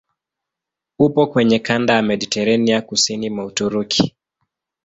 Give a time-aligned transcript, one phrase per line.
[0.99, 4.15] Upo kwenye kanda ya Mediteranea kusini mwa Uturuki.